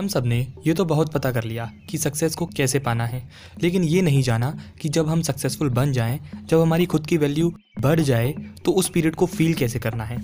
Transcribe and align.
हम 0.00 0.06
सबने 0.08 0.40
ये 0.66 0.74
तो 0.74 0.84
बहुत 0.84 1.12
पता 1.12 1.30
कर 1.32 1.44
लिया 1.44 1.70
कि 1.88 1.98
सक्सेस 1.98 2.34
को 2.34 2.46
कैसे 2.46 2.78
पाना 2.78 3.06
है। 3.06 3.22
लेकिन 3.62 3.82
ये 3.84 4.02
नहीं 4.02 4.22
जाना 4.22 4.50
कि 4.80 4.88
जब 4.88 5.08
हम 5.08 5.22
सक्सेसफुल 5.22 5.68
बन 5.70 5.92
जाएँ, 5.92 6.20
जब 6.44 6.60
हमारी 6.60 6.86
खुद 6.86 7.06
की 7.06 7.16
वैल्यू 7.16 7.52
बढ़ 7.80 8.00
जाए 8.00 8.32
तो 8.64 8.72
उस 8.72 8.88
पीरियड 8.90 9.14
को 9.14 9.26
फील 9.26 9.54
कैसे 9.54 9.78
करना 9.78 10.04
है। 10.04 10.18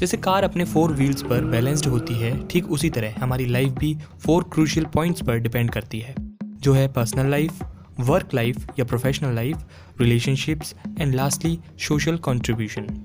जैसे 0.00 0.16
कार 0.16 0.44
अपने 0.44 0.64
फोर 0.64 0.92
व्हील्स 0.92 1.22
पर 1.22 1.44
बैलेंस्ड 1.44 1.86
होती 1.86 2.14
है 2.14 2.36
ठीक 2.48 2.70
उसी 2.70 2.90
तरह 2.90 3.14
हमारी 3.18 3.46
लाइफ 3.46 3.72
भी 3.72 3.96
फोर 4.20 4.44
क्रूशियल 4.52 4.86
पॉइंट्स 4.86 5.22
पर 5.22 5.38
डिपेंड 5.38 5.70
करती 5.70 6.00
है। 6.00 6.14
जो 6.42 6.74
है 6.74 6.86
पर्सनल 6.88 7.30
लाइफ 7.30 7.64
वर्क 8.00 8.34
लाइफ 8.34 8.66
या 8.78 8.84
professional 8.84 9.34
life 9.34 9.66
relationships 10.00 10.74
and 10.98 11.14
lastly 11.14 11.58
social 11.88 12.16
contribution 12.24 13.04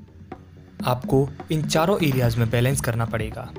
आपको 0.85 1.27
इन 1.51 1.63
चारों 1.63 1.97
एरियाज़ 2.03 2.39
में 2.39 2.49
बैलेंस 2.49 2.81
करना 2.81 3.05
पड़ेगा। 3.05 3.51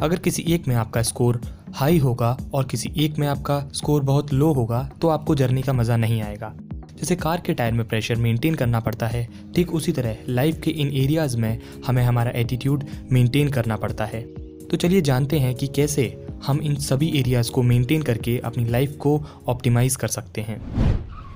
अगर 0.00 0.16
किसी 0.16 0.42
एक 0.48 0.68
में 0.68 0.74
आपका 0.76 1.02
स्कोर 1.02 1.40
हाई 1.74 1.98
होगा 1.98 2.36
और 2.54 2.64
किसी 2.64 2.90
एक 2.96 3.18
में 3.18 3.26
आपका 3.28 3.58
स्कोर 3.74 4.02
बहुत 4.02 4.32
लो 4.32 4.52
होगा 4.52 4.82
तो 5.02 5.08
आपको 5.08 5.34
जर्नी 5.34 5.62
का 5.62 5.72
मज़ा 5.72 5.96
नहीं 5.96 6.20
आएगा। 6.22 6.52
जैसे 6.98 7.16
कार 7.16 7.40
के 7.40 7.54
टायर 7.54 7.72
में 7.72 7.86
प्रेशर 7.88 8.16
मेंटेन 8.16 8.54
करना 8.54 8.80
पड़ता 8.80 9.06
है, 9.06 9.28
ठीक 9.54 9.72
उसी 9.74 9.92
तरह 9.92 10.16
लाइफ 10.28 10.60
के 10.60 10.70
इन 10.70 10.92
एरियाज़ 10.94 11.36
में 11.36 11.58
हमें 11.86 12.02
हमारा 12.04 12.30
एटीट्यूड 12.30 12.84
मेंटेन 13.12 13.48
करना 13.48 13.76
पड़ता 13.76 14.04
है। 14.04 14.22
तो 14.66 14.76
चलिए 14.76 15.00
जानते 15.00 15.38
हैं 15.38 15.54
कि 15.54 15.66
कैसे 15.66 16.06
हम 16.46 16.60
इन 16.60 16.76
सभी 16.76 17.08
एरियाज़ 17.20 17.50
को 17.50 17.62
मेंटेन 17.62 18.02
करके 18.02 18.38
अपनी 18.38 18.64
लाइफ 18.64 18.96
को 18.96 19.20
ऑप्टिमाइज़ 19.48 19.98
कर 19.98 20.08
सकते 20.08 20.40
हैं। 20.40 20.60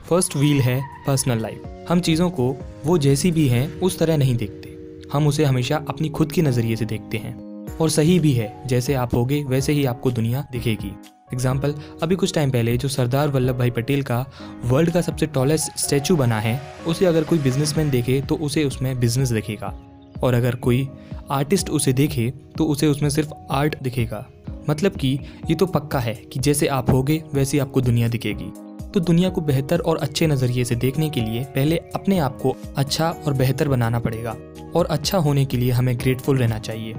फ़र्स्ट 0.09 0.37
व्हील 0.37 0.61
है 0.61 0.81
पर्सनल 1.07 1.43
लाइफ 1.43 1.87
हम 1.89 2.01
चीज़ों 2.01 2.31
को 2.31 2.55
वो 2.85 2.99
जैसी 2.99 3.31
भी 3.31 3.49
हैं, 3.49 3.81
उस 3.81 3.99
तरह 3.99 4.17
नहीं 4.17 4.37
देखते। 4.37 4.77
हम 5.13 5.27
उसे 5.27 5.45
हमेशा 5.45 5.85
अपनी 5.89 6.09
खुद 6.09 6.33
के 6.33 6.43
नज़रिए 6.43 6.77
से 6.77 6.85
देखते 6.85 7.17
हैं। 7.17 7.48
और 7.81 7.91
सही 7.91 8.19
भी 8.19 8.33
है, 8.33 8.53
जैसे 8.67 8.95
आप 8.95 9.15
होगे, 9.15 9.43
वैसे 9.45 9.73
ही 9.73 9.85
आपको 9.85 10.11
दुनिया 10.11 10.45
दिखेगी। 10.53 10.93
एग्ज़ाम्पल 11.33 11.75
अभी 12.03 12.17
कुछ 12.17 12.35
टाइम 12.35 12.51
पहले 12.51 12.77
जो 12.77 12.89
सरदार 12.89 13.29
वल्लभ 13.29 13.59
भाई 13.59 13.71
पटेल 13.71 14.03
का 14.03 14.25
वर्ल्ड 14.65 14.91
का 14.91 15.01
सबसे 15.01 15.27
टॉलेस्ट 15.27 15.79
स्टैचू 15.79 16.17
बना 16.17 16.39
है, 16.41 16.61
उसे 16.87 17.07
अगर 17.07 17.25
कोई 17.25 17.39
बिजनेसमैन 17.39 17.91
देखे 17.91 18.21
तो 18.21 18.37
उसे 18.37 18.65
उसमें 18.65 18.99
बिज़नेस 19.01 19.33
दिखेगा। 19.33 19.75
और 20.23 20.35
अगर 20.35 20.55
कोई 20.55 20.89
आर्टिस्ट 21.31 21.71
उसे 21.71 21.93
देखे 21.93 22.31
तो 22.57 22.65
उसे 22.65 22.87
उसमें 22.87 23.09
सिर्फ़ 23.11 23.33
आर्ट 23.51 23.77
दिखेगा। 23.83 24.25
मतलब 24.71 24.93
कि 24.93 25.09
ये 25.51 25.55
तो 25.55 25.67
पक्का 25.67 25.99
है 25.99 26.15
कि 26.15 26.41
जैसे 26.41 26.67
आप 26.67 26.91
होगे, 26.91 27.23
वैसे 27.35 27.59
आपको 27.59 27.81
दुनिया 27.81 28.09
दिखेगी। 28.09 28.51
तो 28.95 29.01
दुनिया 29.01 29.29
को 29.29 29.41
बेहतर 29.41 29.79
और 29.79 29.99
अच्छे 29.99 30.27
नज़रिए 30.27 30.65
से 30.65 30.75
देखने 30.77 31.11
के 31.11 31.21
लिए 31.21 31.45
पहले 31.55 31.77
अपने 31.95 32.19
आप 32.19 32.39
को 32.43 32.57
अच्छा 32.77 33.11
और 33.27 33.35
बेहतर 33.35 33.69
बनाना 33.69 33.99
पड़ेगा। 33.99 34.37
और 34.77 34.87
अच्छा 34.87 35.19
होने 35.19 35.45
के 35.45 35.57
लिए 35.57 35.71
हमें 35.71 35.97
ग्रेटफुल 35.99 36.39
रहना 36.39 36.59
चाहिए। 36.59 36.95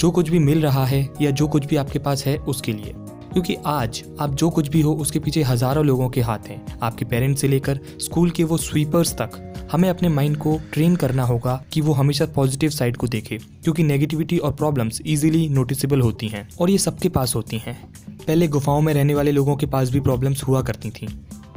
जो 0.00 0.10
कुछ 0.10 0.28
भी 0.28 0.38
मिल 0.38 0.62
रहा 0.62 0.84
है 0.86 1.08
या 1.20 1.30
जो 1.30 1.48
कुछ 1.48 1.64
भी 1.66 1.76
आपके 1.76 1.98
पास 1.98 2.24
है 2.26 2.36
उसके 2.38 2.72
लिए। 2.72 2.92
क्योंकि 3.32 3.56
आज 3.66 4.02
आप 4.20 4.34
जो 4.34 4.50
कुछ 4.50 4.68
भी 4.68 4.80
हो, 4.80 4.92
उसके 4.94 5.18
पीछे 5.18 5.42
हज़ारों 5.42 5.84
लोगों 5.86 6.08
के 6.08 6.20
हाथ 6.20 6.38
हैं। 6.48 6.78
आपके 6.82 7.04
पेरेंट्स 7.04 7.40
से 7.40 7.48
लेकर 7.48 7.80
स्कूल 8.00 8.30
के 8.30 8.44
वो 8.44 8.56
स्वीपर्स 8.56 9.12
तक, 9.12 9.68
हमें 9.72 9.88
अपने 9.88 10.08
माइंड 10.08 10.36
को 10.36 10.60
ट्रेन 10.72 10.96
करना 10.96 11.24
होगा 11.24 11.62
कि 11.72 11.80
वो 11.80 11.92
हमेशा 11.92 12.26
पॉजिटिव 12.26 12.70
साइड 12.70 12.96
को 12.96 13.06
देखे। 13.06 13.38
क्योंकि 13.38 13.82
नेगेटिविटी 13.82 14.38
और 14.38 14.52
प्रॉब्लम्स 14.52 15.00
इजीली 15.06 15.48
नोटिसेबल 15.48 16.00
होती 16.00 16.28
हैं 16.28 16.48
और 16.60 16.70
ये 16.70 16.78
सबके 16.78 17.08
पास 17.08 17.34
होती 17.34 17.58
हैं। 17.58 17.78
पहले 18.26 18.48
गुफाओं 18.48 18.80
में 18.80 18.94
रहने 18.94 19.14
वाले 19.14 19.32
लोगों 19.32 19.56
के 19.56 19.66
पास 19.66 19.90
भी 19.90 20.00
प्रॉब्लम्स 20.00 20.42
हुआ 20.42 20.62
करती 20.62 20.90
थी। 20.90 21.06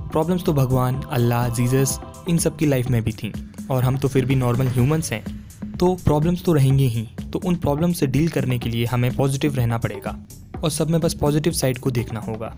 प्रॉब्लम्स 0.01 0.43
तो 0.43 0.53
भगवान, 0.53 1.01
अल्लाह 1.01 1.49
जीसस 1.49 1.99
इन 2.29 2.37
सब 2.37 2.57
की 2.57 2.65
लाइफ 2.65 2.89
में 2.89 3.03
भी 3.03 3.11
थी। 3.11 3.33
और 3.71 3.83
हम 3.83 3.97
तो 3.97 4.07
फिर 4.07 4.25
भी 4.25 4.35
नॉर्मल 4.35 4.67
ह्यूमंस 4.67 5.11
हैं। 5.11 5.42
तो 5.83 5.93
प्रॉब्लम्स 5.95 6.43
तो 6.43 6.53
रहेंगे 6.53 6.85
ही 6.85 7.01
तो 7.33 7.39
उन 7.45 7.55
प्रॉब्लम 7.55 7.91
से 7.91 8.07
डील 8.07 8.27
करने 8.29 8.57
के 8.59 8.69
लिए 8.69 8.85
हमें 8.85 9.15
पॉजिटिव 9.15 9.55
रहना 9.55 9.77
पड़ेगा 9.77 10.15
और 10.63 10.69
सब 10.71 10.89
में 10.89 10.99
बस 11.01 11.13
पॉजिटिव 11.13 11.53
साइड 11.53 11.77
को 11.77 11.91
देखना 11.91 12.19
होगा। 12.19 12.55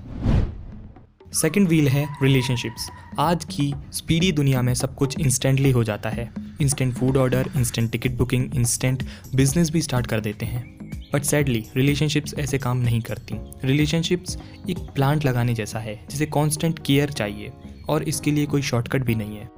सेकेंड 1.34 1.68
व्हील 1.68 1.88
है 1.88 2.08
रिलेशनशिप्स 2.24 2.88
आज 3.20 3.46
की 3.46 3.74
स्पीडी 3.94 4.32
दुनिया 4.32 4.62
में 4.62 4.74
सब 4.74 4.96
कुछ 4.96 5.20
इंस्टेंटली 5.20 5.72
हो 5.72 5.84
जाता 5.84 6.10
है। 6.10 6.30
Instant 6.62 6.94
food 6.94 7.18
order 7.18 7.50
instant 7.56 7.92
ticket 7.92 8.12
booking 8.12 8.56
instant 8.56 9.04
business 9.36 9.70
भी 9.70 9.82
स्टार्ट 9.82 10.08
कर 10.08 10.20
देते 10.20 10.46
हैं। 10.46 10.64
बट 11.14 11.24
सैडली 11.24 11.66
रिलेशनशिप्स 11.76 12.36
ऐसे 12.40 12.58
काम 12.58 12.78
नहीं 12.78 13.02
करती। 13.02 13.36
रिलेशनशिप्स 13.68 14.38
एक 14.70 14.78
प्लांट 14.78 15.26
लगाने 15.26 15.54
जैसा 15.54 15.80
है, 15.80 16.00
जिसे 16.10 16.26
कॉन्स्टेंट 16.26 16.80
केयर 16.86 17.12
चाहिए 17.12 17.52
और 17.90 18.04
इसके 18.04 18.32
लिए 18.32 18.46
कोई 18.46 18.62
शॉर्टकट 18.62 19.04
भी 19.04 19.16
नहीं 19.16 19.38
है। 19.38 19.50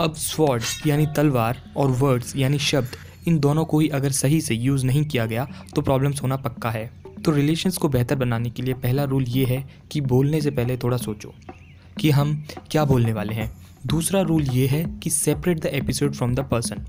अब 0.00 0.14
स्वॉर्ड 0.14 0.62
यानी 0.86 1.06
तलवार 1.16 1.62
और 1.76 1.90
वर्ड्स 1.90 2.36
यानी 2.36 2.58
शब्द 2.58 2.96
इन 3.28 3.38
दोनों 3.38 3.64
को 3.64 3.78
ही 3.80 3.88
अगर 3.88 4.10
सही 4.12 4.40
से 4.40 4.54
यूज़ 4.54 4.86
नहीं 4.86 5.04
किया 5.04 5.26
गया 5.26 5.46
तो 5.74 5.82
प्रॉब्लम्स 5.82 6.22
होना 6.22 6.36
पक्का 6.36 6.70
है। 6.70 6.90
तो 7.24 7.30
रिलेशंस 7.30 7.76
को 7.76 7.88
बेहतर 7.88 8.16
बनाने 8.16 8.50
के 8.50 8.62
लिए 8.62 8.74
पहला 8.74 9.04
रूल 9.04 9.24
ये 9.24 9.44
है 9.44 9.64
कि 9.90 10.00
बोलने 10.00 10.40
से 10.40 10.50
पहले 10.50 10.76
थोड़ा 10.76 10.96
सोचो 10.96 11.34
कि 12.00 12.10
हम 12.10 12.44
क्या 12.70 12.84
बोलने 12.84 13.12
वाले 13.12 13.34
हैं। 13.34 13.50
दूसरा 13.86 14.20
रूल 14.20 14.42
ये 14.42 14.66
है 14.66 14.84
कि 15.02 15.10
separate 15.10 15.60
the 15.60 15.66
episode 15.66 16.14
from 16.14 16.34
the 16.34 16.40
person 16.40 16.84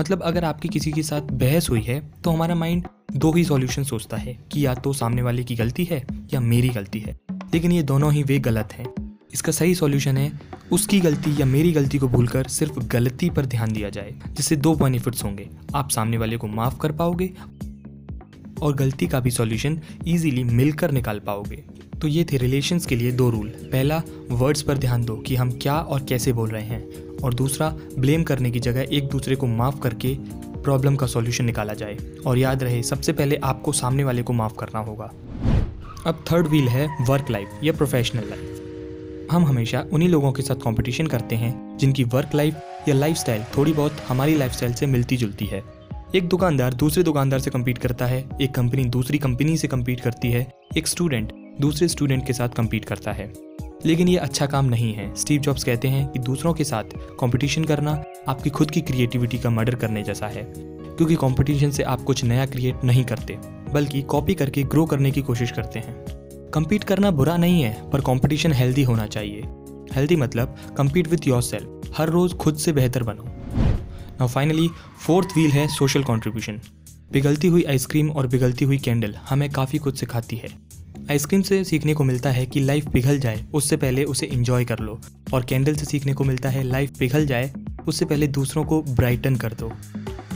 मतलब 0.00 0.22
अगर 0.22 0.44
आपकी 0.44 0.68
किसी 0.68 0.92
के 0.92 1.02
साथ 1.02 1.20
बहस 1.32 1.70
हुई 1.70 1.80
है 1.80 2.00
तो 2.24 2.30
हमारा 2.30 2.54
माइंड 2.54 2.86
दो 3.12 3.32
ही 3.32 3.44
सॉल्यूशन 3.44 3.84
सोचता 3.84 4.16
है 4.16 4.38
कि 4.52 4.66
या 4.66 4.74
तो 4.74 4.92
सामने 4.92 5.22
वाले 5.22 5.44
की 5.44 5.54
गलती 5.56 5.84
है 5.84 6.04
या 6.34 6.40
मेरी 6.40 6.68
गलती 6.68 7.00
है। 7.00 7.18
लेकिन 7.54 7.72
ये 7.72 7.82
दोनों 7.82 8.12
ही 8.12 8.22
वे 8.22 8.38
गलत 8.38 8.72
हैं। 8.72 8.86
इसका 9.34 9.52
सही 9.52 9.74
सॉल्यूशन 9.74 10.16
है, 10.16 10.40
उसकी 10.72 11.00
गलती 11.00 11.40
या 11.40 11.46
मेरी 11.46 11.72
गलती 11.72 11.98
को 11.98 12.08
भूलकर 12.08 12.44
सिर्फ़ 12.44 12.78
गलती 12.78 13.30
पर 13.30 13.46
ध्यान 13.46 13.72
दिया 13.72 13.90
जाए, 13.90 14.14
जिससे 14.32 14.56
दो 14.56 14.74
बेनिफिट्स 14.74 15.24
होंगे। 15.24 15.48
आप 15.74 15.90
सामने 15.90 16.18
वाले 16.18 16.36
को 16.36 16.46
माफ़ 16.46 16.78
कर 16.78 16.92
पाओगे 16.92 17.32
और 18.62 18.74
गलती 18.74 19.06
का 19.06 19.20
भी 19.20 19.30
सॉल्यूशन 19.30 19.80
इजीली 20.06 20.44
मिलकर 20.44 20.90
निकाल 20.90 21.18
पाओगे। 21.18 21.64
तो 22.02 22.08
ये 22.08 22.24
थे 22.24 22.36
रिलेशंस 22.36 22.86
के 22.86 22.96
लिए 22.96 23.12
दो 23.12 23.30
रूल 23.30 23.48
पहला 23.48 24.02
वर्ड्स 24.30 24.62
पर 24.62 24.78
ध्यान 24.78 25.04
दो 25.04 25.16
कि 25.16 25.36
हम 25.36 25.50
क्या 25.50 25.78
और 25.78 26.04
कैसे 26.04 26.32
बोल 26.32 26.48
रहे 26.48 26.64
हैं। 26.64 27.08
और 27.24 27.34
दूसरा 27.34 27.76
ब्लेम 27.98 28.22
करने 28.22 28.50
की 28.50 28.60
जगह 28.60 28.86
एक 28.92 29.08
दूसरे 29.08 29.36
को 29.36 29.46
माफ़ 29.46 29.80
करके 29.80 30.16
प्रॉब्लम 30.62 30.96
का 30.96 31.06
सॉल्यूशन 31.06 31.44
निकाला 31.44 31.74
जाए। 31.74 31.98
और 32.26 32.38
याद 32.38 32.62
रहे, 32.62 32.82
सबसे 32.82 33.12
पहले 33.12 33.36
आपको 33.36 33.72
सामने 33.72 34.04
वाले 34.04 34.22
को 34.22 34.32
माफ़ 34.32 34.54
करना 34.58 34.78
होगा। 34.78 35.12
अब 36.06 36.24
थर्ड 36.32 36.46
व्हील 36.46 36.68
है 36.68 36.88
वर्क 37.00 37.30
लाइफ 37.30 37.48
या 37.64 37.72
प्रोफेशनल 37.72 38.28
लाइफ 38.30 38.54
हम 39.32 39.44
हमेशा 39.46 39.84
उन्हीं 39.92 40.08
लोगों 40.08 40.32
के 40.32 40.42
साथ 40.42 40.54
कंपटीशन 40.54 41.06
करते 41.06 41.36
हैं, 41.36 41.78
जिनकी 41.78 42.04
वर्क 42.04 42.34
लाइफ 42.34 42.54
या 42.88 42.94
लाइफस्टाइल 42.94 43.42
थोड़ी 43.56 43.72
बहुत 43.72 43.96
हमारी 44.08 44.34
लाइफस्टाइल 44.34 44.72
से 44.74 44.86
मिलती 44.86 45.16
जुलती 45.16 45.46
है। 45.46 45.62
एक 46.14 46.28
दुकानदार 46.28 46.74
दूसरे 46.74 47.02
दुकानदार 47.02 47.40
से 47.40 47.50
कम्पीट 47.50 47.78
करता 47.78 48.06
है, 48.06 48.24
एक 48.40 48.54
कंपनी 48.54 48.84
दूसरी 48.84 49.18
कंपनी 49.18 49.56
से 49.56 49.68
कम्पीट 49.68 50.00
करती 50.00 50.30
है, 50.30 50.46
एक 50.76 50.86
स्टूडेंट 50.86 51.32
दूसरे 51.60 51.88
स्टूडेंट 51.88 52.26
के 52.26 52.32
साथ 52.32 52.48
कम्पीट 52.48 52.84
करता 52.84 53.12
है। 53.12 53.32
लेकिन 53.86 54.08
ये 54.08 54.16
अच्छा 54.16 54.46
काम 54.46 54.64
नहीं 54.64 54.92
है। 54.94 55.14
स्टीव 55.14 55.40
जॉब्स 55.40 55.64
कहते 55.64 55.88
हैं 55.88 56.08
कि 56.08 56.18
दूसरों 56.18 56.54
के 56.54 56.64
साथ 56.64 56.84
कंपटीशन 57.20 57.64
करना 57.64 58.02
आपकी 58.28 58.50
खुद 58.50 58.70
की 58.70 58.80
क्रिएटिविटी 58.80 59.38
का 59.38 59.50
मर्डर 59.50 59.74
करने 59.74 60.02
जैसा 60.02 60.26
है, 60.26 60.44
क्योंकि 60.56 61.14
कंपटीशन 61.14 61.70
से 61.70 61.82
आप 61.82 62.00
कुछ 62.00 62.24
नया 62.24 62.46
क्रिएट 62.46 62.84
नहीं 62.84 63.04
करते, 63.04 63.38
बल्कि 63.72 64.02
कॉपी 64.02 64.34
करके 64.34 64.62
ग्रो 64.62 64.86
करने 64.86 65.10
की 65.10 65.22
कोशिश 65.22 65.50
करते 65.50 65.78
हैं। 65.78 66.27
कम्पीट 66.54 66.84
करना 66.84 67.10
बुरा 67.10 67.36
नहीं 67.36 67.62
है, 67.62 67.90
पर 67.90 68.00
कंपटीशन 68.00 68.52
हेल्दी 68.52 68.82
होना 68.82 69.06
चाहिए। 69.06 69.42
हेल्दी 69.92 70.16
मतलब 70.16 70.56
कम्पीट 70.78 71.08
विथ 71.08 71.28
योर 71.28 71.42
सेल्फ 71.42 71.92
हर 71.98 72.08
रोज 72.08 72.34
खुद 72.34 72.56
से 72.56 72.72
बेहतर 72.72 73.02
बनो। 73.02 73.24
नाउ 74.20 74.28
फाइनली 74.28 74.68
फोर्थ 75.06 75.28
व्हील 75.28 75.50
है 75.50 75.68
सोशल 75.68 76.02
कॉन्ट्रीब्यूशन 76.02 76.60
पिघलती 77.12 77.48
हुई 77.48 77.62
आइसक्रीम 77.62 78.10
और 78.10 78.28
पिघलती 78.28 78.64
हुई 78.64 78.78
कैंडल 78.78 79.14
हमें 79.28 79.50
काफ़ी 79.50 79.78
कुछ 79.78 80.00
सिखाती 80.00 80.36
है। 80.36 80.48
आइसक्रीम 81.10 81.42
से 81.42 81.64
सीखने 81.64 81.94
को 81.94 82.04
मिलता 82.04 82.30
है 82.30 82.46
कि 82.46 82.60
लाइफ 82.60 82.86
पिघल 82.92 83.18
जाए, 83.18 83.44
उससे 83.54 83.76
पहले 83.76 84.04
उसे 84.04 84.26
इंजॉय 84.26 84.64
कर 84.64 84.78
लो। 84.78 85.00
और 85.34 85.44
कैंडल 85.44 85.74
से 85.74 85.84
सीखने 85.84 86.14
को 86.14 86.24
मिलता 86.24 86.48
है 86.48 86.62
लाइफ 86.62 86.90
पिघल 86.98 87.26
जाए, 87.26 87.52
उससे 87.88 88.04
पहले 88.04 88.26
दूसरों 88.26 88.64
को 88.64 88.82
ब्राइटन 88.82 89.36
कर 89.36 89.52
दो। 89.52 89.72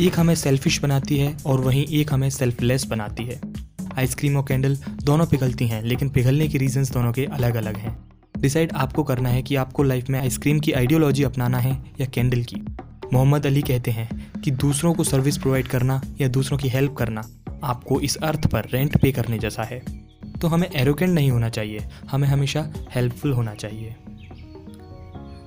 एक 0.01 0.19
हमें 0.19 0.35
सेल्फिश 0.35 0.81
बनाती 0.83 1.17
है 1.17 1.37
और 1.47 1.61
वहीं 1.61 1.87
एक 1.87 2.13
हमें 2.13 2.31
सेल्फलेस 2.31 2.87
बनाती 2.87 3.25
है। 3.25 3.41
आइसक्रीम 3.99 4.37
और 4.37 4.45
कैंडल 4.49 4.77
दोनों 5.03 5.27
पिघलती 5.27 5.67
हैं, 5.67 5.83
लेकिन 5.83 6.09
पिघलने 6.09 6.49
के 6.49 6.59
रीजंस 6.59 6.93
दोनों 6.93 7.13
के 7.13 7.25
अलग 7.25 7.55
अलग 7.55 7.77
हैं। 7.77 7.97
डिसाइड 8.39 8.73
आपको 8.73 9.03
करना 9.03 9.29
है 9.29 9.43
कि 9.43 9.57
आपको 9.57 9.83
लाइफ 9.83 10.09
में 10.09 10.21
आइसक्रीम 10.21 10.61
की 10.61 10.73
आइडियोलॉजी 10.73 11.23
अपनाना 11.23 11.59
है 11.59 11.73
या 12.01 12.07
कैंडल 12.07 12.43
की। 12.43 12.57
मोहम्मद 13.13 13.47
अली 13.47 13.63
कहते 13.63 13.91
हैं 13.91 14.41
कि 14.41 14.51
दूसरों 14.51 14.95
को 14.95 15.05
सर्विस 15.05 15.39
प्रोवाइड 15.39 15.69
करना 15.69 16.01
या 16.21 16.29
दूसरों 16.29 16.59
की 16.59 16.69
हेल्प 16.69 16.95
करना 16.95 17.23
आपको 17.65 18.01
इस 18.01 18.17
अर्थ 18.17 18.47
पर 18.47 18.69
रेंट 18.73 19.01
पे 19.01 19.13
करने 19.13 19.39
जैसा 19.39 19.63
है। 19.63 19.79
तो 20.41 20.49
हमें 20.49 20.71
एरोकेंट 20.75 21.11
नहीं 21.11 21.31
होना 21.31 21.49
चाहिए, 21.49 21.89
हमें 22.11 22.29
हमेशा 22.29 22.73
हेल्पफुल 22.95 23.33
होना 23.33 23.55
चाहिए। 23.55 23.97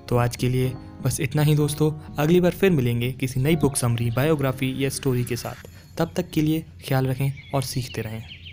तो 0.10 0.18
आज 0.18 0.36
के 0.36 0.50
लिए 0.50 0.74
बस 1.04 1.20
इतना 1.20 1.42
ही 1.42 1.56
दोस्तों, 1.56 1.92
अगली 2.18 2.42
बार 2.42 2.52
फिर 2.52 2.72
मिलेंगे 2.72 3.12
किसी 3.12 3.40
नई 3.40 3.56
बुक 3.56 3.76
समरी 3.78 4.12
बायोग्राफी 4.12 4.76
या 4.84 4.90
स्टोरी 4.90 5.24
के 5.24 5.36
साथ। 5.36 5.75
तब 5.98 6.14
तक 6.16 6.30
के 6.30 6.42
लिए 6.42 6.66
ख्याल 6.88 7.08
रखें 7.08 7.32
और 7.56 7.64
सीखते 7.64 8.02
रहें। 8.02 8.45